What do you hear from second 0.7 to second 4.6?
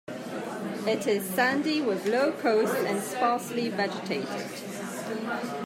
It is sandy, with low coasts and sparsely vegetated.